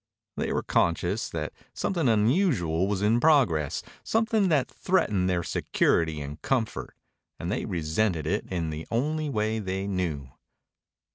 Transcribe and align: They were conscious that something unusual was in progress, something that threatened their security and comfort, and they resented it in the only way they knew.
They 0.35 0.51
were 0.51 0.63
conscious 0.63 1.29
that 1.29 1.53
something 1.75 2.09
unusual 2.09 2.87
was 2.87 3.03
in 3.03 3.19
progress, 3.19 3.83
something 4.03 4.49
that 4.49 4.67
threatened 4.71 5.29
their 5.29 5.43
security 5.43 6.21
and 6.21 6.41
comfort, 6.41 6.95
and 7.39 7.51
they 7.51 7.65
resented 7.65 8.25
it 8.25 8.47
in 8.49 8.71
the 8.71 8.87
only 8.89 9.29
way 9.29 9.59
they 9.59 9.85
knew. 9.85 10.31